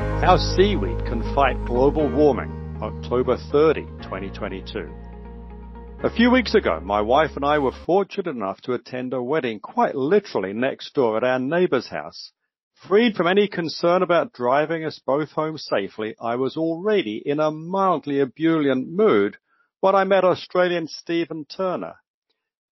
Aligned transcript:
How 0.00 0.38
seaweed 0.38 1.04
can 1.04 1.22
fight 1.34 1.62
global 1.66 2.08
warming, 2.08 2.78
October 2.80 3.36
30, 3.36 3.82
2022. 4.02 4.88
A 6.02 6.08
few 6.08 6.30
weeks 6.30 6.54
ago, 6.54 6.80
my 6.80 7.02
wife 7.02 7.32
and 7.36 7.44
I 7.44 7.58
were 7.58 7.72
fortunate 7.84 8.26
enough 8.26 8.62
to 8.62 8.72
attend 8.72 9.12
a 9.12 9.22
wedding 9.22 9.60
quite 9.60 9.94
literally 9.94 10.54
next 10.54 10.94
door 10.94 11.18
at 11.18 11.24
our 11.24 11.38
neighbor's 11.38 11.88
house. 11.88 12.32
Freed 12.88 13.14
from 13.14 13.26
any 13.26 13.46
concern 13.46 14.02
about 14.02 14.32
driving 14.32 14.86
us 14.86 14.98
both 14.98 15.32
home 15.32 15.58
safely, 15.58 16.14
I 16.18 16.36
was 16.36 16.56
already 16.56 17.22
in 17.22 17.38
a 17.38 17.50
mildly 17.50 18.20
ebullient 18.20 18.88
mood 18.88 19.36
when 19.80 19.94
I 19.94 20.04
met 20.04 20.24
Australian 20.24 20.86
Stephen 20.86 21.44
Turner. 21.44 21.96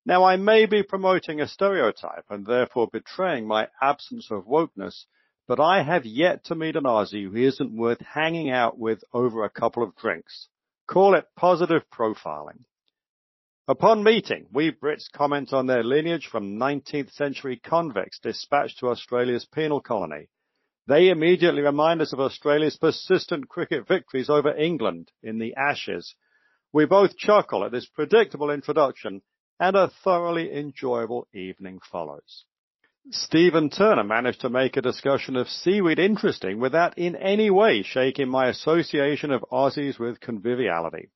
Now 0.06 0.24
I 0.24 0.36
may 0.36 0.64
be 0.64 0.82
promoting 0.82 1.42
a 1.42 1.46
stereotype 1.46 2.24
and 2.30 2.46
therefore 2.46 2.88
betraying 2.90 3.46
my 3.46 3.68
absence 3.82 4.30
of 4.30 4.46
wokeness, 4.46 5.04
but 5.48 5.58
I 5.58 5.82
have 5.82 6.04
yet 6.04 6.44
to 6.44 6.54
meet 6.54 6.76
an 6.76 6.84
Aussie 6.84 7.24
who 7.24 7.34
isn't 7.34 7.74
worth 7.74 8.00
hanging 8.02 8.50
out 8.50 8.78
with 8.78 9.02
over 9.14 9.42
a 9.42 9.50
couple 9.50 9.82
of 9.82 9.96
drinks. 9.96 10.48
Call 10.86 11.14
it 11.14 11.24
positive 11.36 11.82
profiling. 11.90 12.64
Upon 13.66 14.02
meeting, 14.02 14.46
we 14.52 14.70
Brits 14.70 15.10
comment 15.10 15.54
on 15.54 15.66
their 15.66 15.82
lineage 15.82 16.26
from 16.26 16.58
19th 16.58 17.12
century 17.12 17.60
convicts 17.62 18.18
dispatched 18.18 18.78
to 18.80 18.88
Australia's 18.88 19.46
penal 19.46 19.80
colony. 19.80 20.28
They 20.86 21.08
immediately 21.08 21.62
remind 21.62 22.02
us 22.02 22.12
of 22.12 22.20
Australia's 22.20 22.76
persistent 22.76 23.48
cricket 23.48 23.88
victories 23.88 24.30
over 24.30 24.54
England 24.54 25.10
in 25.22 25.38
the 25.38 25.54
Ashes. 25.54 26.14
We 26.72 26.84
both 26.84 27.16
chuckle 27.16 27.64
at 27.64 27.72
this 27.72 27.86
predictable 27.86 28.50
introduction 28.50 29.22
and 29.60 29.76
a 29.76 29.90
thoroughly 30.02 30.52
enjoyable 30.52 31.26
evening 31.34 31.80
follows. 31.90 32.44
Stephen 33.10 33.70
Turner 33.70 34.04
managed 34.04 34.42
to 34.42 34.50
make 34.50 34.76
a 34.76 34.82
discussion 34.82 35.34
of 35.34 35.48
seaweed 35.48 35.98
interesting 35.98 36.60
without 36.60 36.98
in 36.98 37.16
any 37.16 37.48
way 37.48 37.82
shaking 37.82 38.28
my 38.28 38.48
association 38.48 39.30
of 39.30 39.42
Aussies 39.50 39.98
with 39.98 40.20
conviviality. 40.20 41.08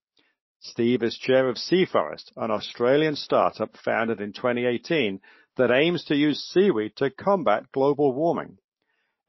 Steve 0.58 1.02
is 1.02 1.18
chair 1.18 1.50
of 1.50 1.58
Seaforest, 1.58 2.32
an 2.36 2.50
Australian 2.50 3.14
startup 3.14 3.76
founded 3.76 4.22
in 4.22 4.32
2018 4.32 5.20
that 5.58 5.70
aims 5.70 6.02
to 6.04 6.16
use 6.16 6.42
seaweed 6.42 6.96
to 6.96 7.10
combat 7.10 7.70
global 7.72 8.14
warming. 8.14 8.56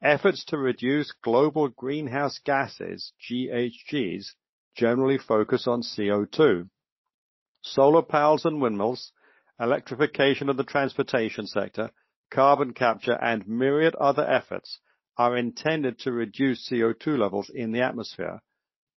Efforts 0.02 0.42
to 0.46 0.56
reduce 0.56 1.12
global 1.22 1.68
greenhouse 1.68 2.38
gases, 2.46 3.12
GHGs, 3.30 4.28
generally 4.74 5.18
focus 5.18 5.66
on 5.66 5.82
CO2. 5.82 6.70
Solar 7.60 8.02
panels 8.02 8.46
and 8.46 8.62
windmills, 8.62 9.12
electrification 9.60 10.48
of 10.48 10.56
the 10.56 10.64
transportation 10.64 11.46
sector, 11.46 11.90
carbon 12.34 12.72
capture, 12.74 13.16
and 13.22 13.46
myriad 13.46 13.94
other 13.94 14.28
efforts 14.28 14.80
are 15.16 15.36
intended 15.36 15.96
to 16.00 16.10
reduce 16.10 16.68
CO2 16.68 17.16
levels 17.16 17.48
in 17.48 17.70
the 17.70 17.80
atmosphere. 17.80 18.40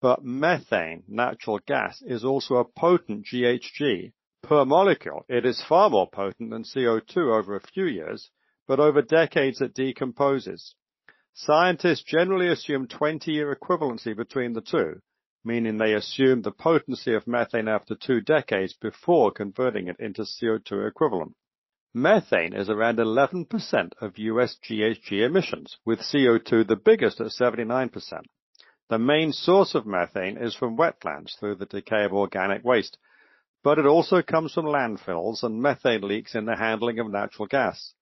But 0.01 0.25
methane, 0.25 1.03
natural 1.07 1.59
gas, 1.59 2.01
is 2.01 2.25
also 2.25 2.55
a 2.55 2.65
potent 2.65 3.27
GHG. 3.31 4.13
Per 4.41 4.65
molecule, 4.65 5.23
it 5.29 5.45
is 5.45 5.63
far 5.63 5.91
more 5.91 6.09
potent 6.09 6.49
than 6.49 6.63
CO2 6.63 7.17
over 7.17 7.55
a 7.55 7.67
few 7.73 7.85
years, 7.85 8.31
but 8.67 8.79
over 8.79 9.03
decades 9.03 9.61
it 9.61 9.75
decomposes. 9.75 10.73
Scientists 11.35 12.03
generally 12.03 12.47
assume 12.47 12.87
20-year 12.87 13.55
equivalency 13.55 14.15
between 14.15 14.53
the 14.53 14.61
two, 14.61 14.99
meaning 15.43 15.77
they 15.77 15.93
assume 15.93 16.41
the 16.41 16.51
potency 16.51 17.13
of 17.13 17.27
methane 17.27 17.67
after 17.67 17.95
two 17.95 18.21
decades 18.21 18.73
before 18.73 19.31
converting 19.31 19.87
it 19.87 19.99
into 19.99 20.23
CO2 20.23 20.87
equivalent. 20.87 21.35
Methane 21.99 22.53
is 22.53 22.69
around 22.69 22.99
11% 22.99 23.93
of 24.01 24.19
US 24.19 24.55
GHG 24.63 25.25
emissions, 25.25 25.79
with 25.83 26.01
CO2 26.01 26.67
the 26.67 26.75
biggest 26.75 27.19
at 27.19 27.31
79%. 27.31 28.21
The 28.87 28.99
main 28.99 29.33
source 29.33 29.73
of 29.73 29.87
methane 29.87 30.37
is 30.37 30.53
from 30.53 30.77
wetlands 30.77 31.35
through 31.39 31.55
the 31.55 31.65
decay 31.65 32.05
of 32.05 32.13
organic 32.13 32.63
waste, 32.63 32.99
but 33.63 33.79
it 33.79 33.87
also 33.87 34.21
comes 34.21 34.53
from 34.53 34.67
landfills 34.67 35.41
and 35.41 35.59
methane 35.59 36.07
leaks 36.07 36.35
in 36.35 36.45
the 36.45 36.55
handling 36.55 36.99
of 36.99 37.09
natural 37.09 37.47
gas. 37.47 37.95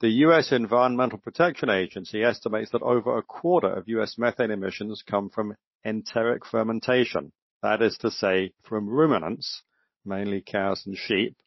The 0.00 0.10
U.S. 0.26 0.52
Environmental 0.52 1.18
Protection 1.18 1.70
Agency 1.70 2.22
estimates 2.22 2.72
that 2.72 2.82
over 2.82 3.16
a 3.16 3.22
quarter 3.22 3.72
of 3.72 3.88
U.S. 3.88 4.18
methane 4.18 4.50
emissions 4.50 5.02
come 5.02 5.30
from 5.30 5.56
enteric 5.82 6.44
fermentation, 6.44 7.32
that 7.62 7.80
is 7.80 7.96
to 8.02 8.10
say, 8.10 8.52
from 8.62 8.86
ruminants, 8.86 9.62
mainly 10.04 10.42
cows 10.42 10.84
and 10.84 10.94
sheep, 10.98 11.38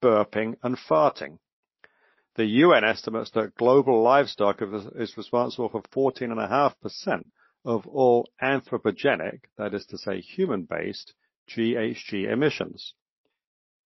burping, 0.00 0.56
and 0.62 0.76
farting. 0.76 1.38
The 2.36 2.46
UN 2.46 2.84
estimates 2.84 3.30
that 3.32 3.56
global 3.56 4.02
livestock 4.02 4.62
is 4.62 5.16
responsible 5.16 5.68
for 5.68 5.82
14.5% 5.82 7.24
of 7.64 7.86
all 7.86 8.28
anthropogenic, 8.42 9.40
that 9.58 9.74
is 9.74 9.84
to 9.86 9.98
say 9.98 10.20
human-based, 10.20 11.12
GHG 11.48 12.30
emissions. 12.30 12.94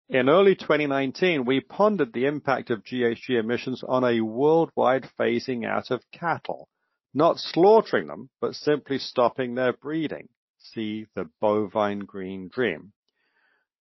In 0.08 0.28
early 0.28 0.54
2019, 0.54 1.46
we 1.46 1.60
pondered 1.60 2.12
the 2.12 2.26
impact 2.26 2.70
of 2.70 2.84
GHG 2.84 3.40
emissions 3.40 3.82
on 3.82 4.04
a 4.04 4.20
worldwide 4.20 5.08
phasing 5.18 5.66
out 5.66 5.90
of 5.90 6.04
cattle, 6.12 6.68
not 7.14 7.38
slaughtering 7.38 8.06
them, 8.06 8.28
but 8.40 8.54
simply 8.54 8.98
stopping 8.98 9.54
their 9.54 9.72
breeding. 9.72 10.28
See 10.58 11.06
the 11.14 11.30
bovine 11.40 12.00
green 12.00 12.48
dream. 12.48 12.92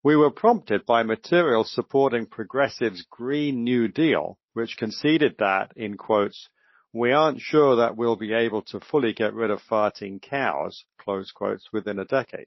We 0.02 0.16
were 0.16 0.30
prompted 0.30 0.86
by 0.86 1.02
materials 1.02 1.70
supporting 1.70 2.24
Progressive's 2.24 3.02
Green 3.02 3.64
New 3.64 3.86
Deal, 3.86 4.38
which 4.54 4.78
conceded 4.78 5.36
that, 5.38 5.72
in 5.76 5.98
quotes, 5.98 6.48
we 6.90 7.12
aren't 7.12 7.42
sure 7.42 7.76
that 7.76 7.98
we'll 7.98 8.16
be 8.16 8.32
able 8.32 8.62
to 8.62 8.80
fully 8.80 9.12
get 9.12 9.34
rid 9.34 9.50
of 9.50 9.60
farting 9.60 10.22
cows, 10.22 10.86
close 10.98 11.32
quotes, 11.32 11.70
within 11.70 11.98
a 11.98 12.06
decade. 12.06 12.46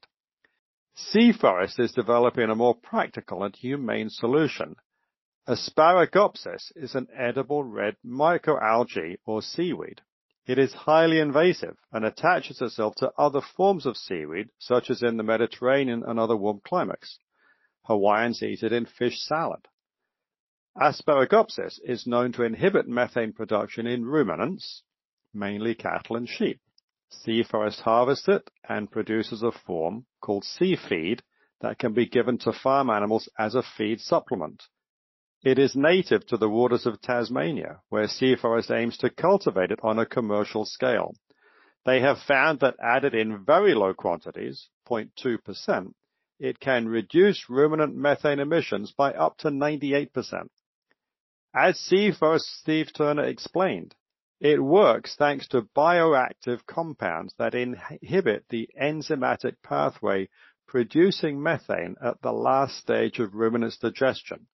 Seaforest 0.98 1.80
is 1.80 1.92
developing 1.92 2.50
a 2.50 2.56
more 2.56 2.74
practical 2.74 3.44
and 3.44 3.56
humane 3.56 4.10
solution. 4.10 4.76
Asparagopsis 5.48 6.72
is 6.76 6.96
an 6.96 7.08
edible 7.16 7.64
red 7.64 7.98
microalgae 8.04 9.18
or 9.28 9.44
seaweed. 9.44 10.02
It 10.48 10.58
is 10.58 10.74
highly 10.74 11.20
invasive 11.20 11.78
and 11.92 12.04
attaches 12.04 12.64
itself 12.64 12.96
to 12.96 13.14
other 13.16 13.42
forms 13.42 13.86
of 13.86 13.96
seaweed, 13.96 14.50
such 14.58 14.90
as 14.90 15.04
in 15.04 15.18
the 15.18 15.24
Mediterranean 15.24 16.04
and 16.04 16.20
other 16.20 16.36
warm 16.36 16.60
climates. 16.66 17.20
Hawaiians 17.86 18.42
eat 18.42 18.64
it 18.64 18.72
in 18.72 18.86
fish 18.86 19.22
salad. 19.22 19.68
Asparagopsis 20.76 21.80
is 21.84 22.08
known 22.08 22.32
to 22.32 22.44
inhibit 22.44 22.88
methane 22.88 23.34
production 23.34 23.86
in 23.86 24.06
ruminants, 24.06 24.84
mainly 25.34 25.76
cattle 25.76 26.16
and 26.16 26.28
sheep. 26.28 26.62
Seaforest 27.12 27.82
harvests 27.82 28.28
it 28.28 28.50
and 28.68 28.90
produces 28.90 29.44
a 29.44 29.52
form 29.52 30.06
called 30.22 30.44
sea 30.44 30.76
feed 30.76 31.22
that 31.62 31.78
can 31.78 31.94
be 31.94 32.06
given 32.06 32.38
to 32.40 32.52
farm 32.52 32.90
animals 32.90 33.30
as 33.38 33.54
a 33.54 33.62
feed 33.62 34.02
supplement. 34.02 34.64
It 35.44 35.60
is 35.60 35.76
native 35.76 36.26
to 36.28 36.38
the 36.38 36.50
waters 36.50 36.86
of 36.86 37.02
Tasmania, 37.02 37.82
where 37.90 38.08
Seaforest 38.08 38.72
aims 38.72 38.98
to 38.98 39.10
cultivate 39.10 39.72
it 39.72 39.80
on 39.84 40.00
a 40.00 40.06
commercial 40.06 40.66
scale. 40.66 41.16
They 41.86 42.00
have 42.00 42.18
found 42.20 42.62
that 42.62 42.78
added 42.82 43.14
in 43.14 43.44
very 43.44 43.74
low 43.74 43.94
quantities, 43.94 44.70
0.2%, 44.88 45.94
it 46.40 46.60
can 46.60 46.88
reduce 46.88 47.50
ruminant 47.50 47.96
methane 47.96 48.40
emissions 48.40 48.92
by 48.92 49.14
up 49.14 49.38
to 49.38 49.50
98%. 49.50 50.50
As 51.56 51.78
Seaforest 51.78 52.42
Steve 52.60 52.92
Turner 52.94 53.24
explained, 53.24 53.96
it 54.40 54.62
works 54.62 55.16
thanks 55.16 55.48
to 55.50 55.62
bioactive 55.62 56.66
compounds 56.66 57.34
that 57.38 57.56
inhibit 57.56 58.46
the 58.50 58.68
enzymatic 58.82 59.56
pathway 59.64 60.28
producing 60.68 61.42
methane 61.42 61.96
at 62.04 62.22
the 62.22 62.34
last 62.34 62.78
stage 62.78 63.20
of 63.20 63.36
ruminant's 63.36 63.78
digestion. 63.78 64.48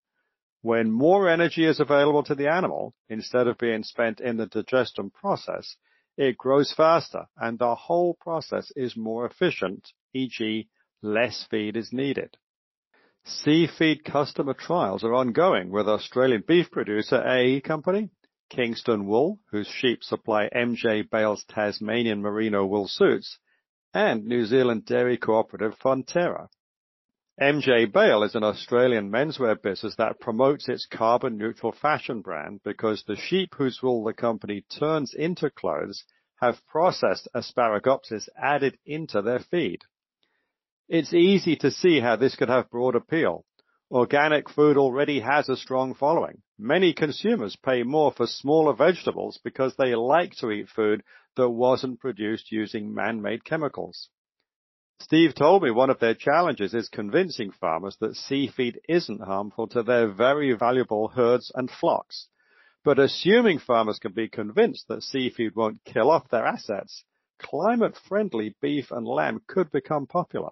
When 0.62 0.92
more 0.92 1.30
energy 1.30 1.64
is 1.64 1.80
available 1.80 2.24
to 2.24 2.36
the 2.36 2.50
animal, 2.50 2.94
instead 3.08 3.48
of 3.48 3.58
being 3.58 3.84
spent 3.84 4.20
in 4.20 4.36
the 4.36 4.48
digestion 4.48 5.10
process, 5.10 5.78
it 6.18 6.38
grows 6.38 6.74
faster 6.74 7.28
and 7.38 7.58
the 7.58 7.76
whole 7.76 8.16
process 8.16 8.72
is 8.76 8.98
more 8.98 9.26
efficient, 9.26 9.94
e.g 10.14 10.68
less 11.02 11.46
feed 11.50 11.78
is 11.78 11.94
needed. 11.94 12.38
Seafeed 13.26 14.04
customer 14.04 14.54
trials 14.54 15.04
are 15.04 15.14
ongoing 15.14 15.70
with 15.70 15.88
Australian 15.88 16.44
beef 16.48 16.72
producer 16.72 17.22
AE 17.26 17.62
Company, 17.62 18.10
Kingston 18.50 19.06
Wool, 19.06 19.40
whose 19.52 19.68
sheep 19.68 20.04
supply 20.04 20.50
MJ 20.50 21.08
Bale's 21.10 21.44
Tasmanian 21.44 22.22
merino 22.22 22.66
wool 22.66 22.88
suits, 22.88 23.38
and 23.94 24.26
New 24.26 24.46
Zealand 24.46 24.86
dairy 24.86 25.18
cooperative 25.18 25.78
Fonterra. 25.80 26.50
MJ 27.40 27.90
Bale 27.90 28.24
is 28.24 28.36
an 28.36 28.44
Australian 28.44 29.10
menswear 29.10 29.62
business 29.62 29.96
that 29.96 30.20
promotes 30.20 30.68
its 30.68 30.86
carbon 30.86 31.38
neutral 31.38 31.72
fashion 31.72 32.22
brand 32.22 32.62
because 32.64 33.04
the 33.04 33.16
sheep 33.16 33.56
whose 33.56 33.82
wool 33.82 34.04
the 34.04 34.14
company 34.14 34.66
turns 34.70 35.14
into 35.14 35.50
clothes 35.50 36.04
have 36.42 36.66
processed 36.68 37.30
asparagopsis 37.34 38.28
added 38.38 38.78
into 38.86 39.22
their 39.22 39.40
feed. 39.40 39.84
It's 40.92 41.14
easy 41.14 41.56
to 41.58 41.70
see 41.70 42.00
how 42.00 42.16
this 42.16 42.36
could 42.36 42.50
have 42.50 42.72
broad 42.72 42.96
appeal. 42.96 43.46
Organic 43.92 44.50
food 44.50 44.76
already 44.76 45.20
has 45.20 45.48
a 45.48 45.56
strong 45.56 45.94
following. 45.94 46.42
Many 46.58 46.94
consumers 46.94 47.56
pay 47.56 47.84
more 47.84 48.12
for 48.12 48.26
smaller 48.26 48.74
vegetables 48.74 49.40
because 49.44 49.76
they 49.76 49.94
like 49.94 50.34
to 50.38 50.50
eat 50.50 50.68
food 50.68 51.04
that 51.36 51.48
wasn't 51.48 52.00
produced 52.00 52.52
using 52.52 52.92
man-made 52.92 53.46
chemicals. 53.46 54.10
Steve 55.00 55.36
told 55.36 55.62
me 55.62 55.70
one 55.70 55.92
of 55.92 56.00
their 56.00 56.16
challenges 56.16 56.74
is 56.74 56.90
convincing 56.90 57.52
farmers 57.52 57.96
that 58.00 58.16
Seafeed 58.16 58.78
isn't 58.90 59.22
harmful 59.22 59.68
to 59.68 59.84
their 59.84 60.08
very 60.08 60.54
valuable 60.54 61.10
herds 61.10 61.52
and 61.54 61.70
flocks. 61.70 62.30
But 62.84 62.98
assuming 62.98 63.60
farmers 63.60 64.00
can 64.00 64.14
be 64.14 64.28
convinced 64.28 64.88
that 64.88 65.04
Seafeed 65.04 65.56
won't 65.56 65.86
kill 65.86 66.10
off 66.10 66.30
their 66.30 66.48
assets, 66.48 67.04
climate-friendly 67.38 68.56
beef 68.60 68.90
and 68.90 69.06
lamb 69.06 69.44
could 69.48 69.72
become 69.72 70.08
popular. 70.08 70.50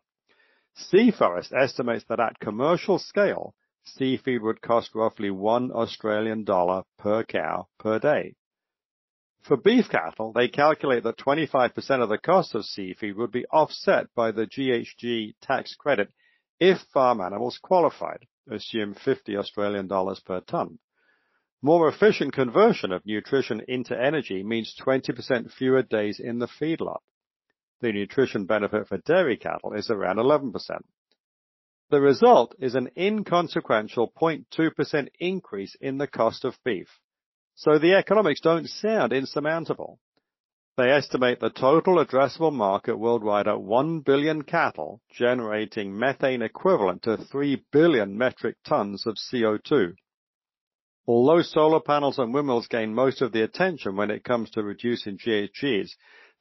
Seaforest 0.80 1.54
estimates 1.54 2.06
that 2.06 2.20
at 2.20 2.40
commercial 2.40 3.00
scale, 3.00 3.56
Seafeed 3.84 4.42
would 4.42 4.62
cost 4.62 4.94
roughly 4.94 5.32
one 5.32 5.72
Australian 5.72 6.44
dollar 6.44 6.84
per 7.00 7.24
cow 7.24 7.68
per 7.80 7.98
day. 7.98 8.36
For 9.42 9.58
beef 9.58 9.90
cattle, 9.90 10.34
they 10.34 10.48
calculate 10.48 11.02
that 11.02 11.18
25% 11.18 12.04
of 12.04 12.10
the 12.10 12.20
cost 12.20 12.54
of 12.54 12.64
Seafeed 12.64 13.16
would 13.16 13.32
be 13.32 13.48
offset 13.48 14.14
by 14.14 14.32
the 14.32 14.46
GHG 14.46 15.34
tax 15.42 15.74
credit 15.74 16.14
if 16.60 16.80
farm 16.94 17.22
animals 17.22 17.58
qualified, 17.58 18.28
assume 18.48 18.94
50 18.94 19.36
Australian 19.36 19.88
dollars 19.88 20.20
per 20.20 20.42
tonne. 20.42 20.78
More 21.60 21.88
efficient 21.90 22.34
conversion 22.34 22.92
of 22.92 23.04
nutrition 23.04 23.62
into 23.68 24.00
energy 24.00 24.44
means 24.44 24.76
20% 24.80 25.52
fewer 25.52 25.82
days 25.82 26.20
in 26.20 26.38
the 26.38 26.48
feedlot 26.48 27.02
the 27.82 27.92
nutrition 27.92 28.46
benefit 28.46 28.88
for 28.88 28.98
dairy 28.98 29.38
cattle 29.38 29.74
is 29.74 29.90
around 29.90 30.18
11%. 30.18 30.52
The 31.90 32.02
result 32.02 32.54
is 32.60 32.76
an 32.76 32.90
inconsequential 32.98 34.12
0.2% 34.12 35.08
increase 35.20 35.76
in 35.80 35.98
the 35.98 36.08
cost 36.08 36.44
of 36.44 36.58
beef. 36.64 37.00
So 37.56 37.80
the 37.80 37.94
economics 37.94 38.42
don't 38.42 38.68
sound 38.68 39.14
insurmountable. 39.14 40.00
They 40.78 40.92
estimate 40.92 41.40
the 41.40 41.50
total 41.50 41.96
addressable 41.96 42.54
market 42.54 42.98
worldwide 42.98 43.48
at 43.48 43.62
1 43.62 44.02
billion 44.02 44.44
cattle, 44.44 45.02
generating 45.10 45.98
methane 45.98 46.44
equivalent 46.44 47.02
to 47.04 47.18
3 47.18 47.64
billion 47.72 48.16
metric 48.16 48.58
tons 48.64 49.08
of 49.08 49.16
CO2. 49.16 49.96
Although 51.08 51.42
solar 51.42 51.80
panels 51.80 52.20
and 52.20 52.34
windmills 52.34 52.68
gain 52.68 52.94
most 52.94 53.22
of 53.22 53.32
the 53.32 53.42
attention 53.42 53.96
when 53.96 54.12
it 54.12 54.24
comes 54.24 54.52
to 54.52 54.62
reducing 54.62 55.18
GHGs, 55.18 55.92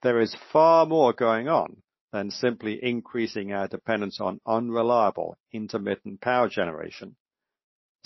there 0.02 0.20
is 0.20 0.36
far 0.52 0.86
more 0.86 1.12
going 1.12 1.48
on 1.48 1.82
than 2.12 2.30
simply 2.30 2.78
increasing 2.82 3.52
our 3.52 3.68
dependence 3.68 4.20
on 4.20 4.40
unreliable 4.46 5.36
intermittent 5.52 6.20
power 6.20 6.48
generation. 6.48 7.16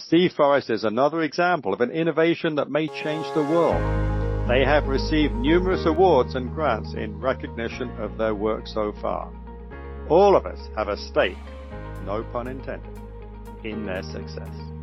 Seaforest 0.01 0.71
is 0.71 0.85
another 0.85 1.23
example 1.23 1.75
of 1.75 1.81
an 1.81 1.91
innovation 1.91 2.55
that 2.55 2.71
may 2.71 2.89
change 2.89 3.27
the 3.35 3.43
world. 3.43 3.81
They 4.49 4.65
have 4.65 4.89
received 4.89 5.35
numerous 5.35 5.85
awards 5.87 6.35
and 6.35 6.53
grants 6.55 6.95
in 6.95 7.21
recognition 7.21 7.91
of 8.01 8.17
their 8.17 8.35
work 8.35 8.67
so 8.67 8.93
far. 9.01 9.33
All 10.09 10.35
of 10.35 10.47
us 10.47 10.59
have 10.77 10.89
a 10.89 10.97
stake, 10.97 11.37
no 12.05 12.25
pun 12.33 12.49
intended, 12.49 12.99
in 13.63 13.87
their 13.87 14.03
success. 14.03 14.80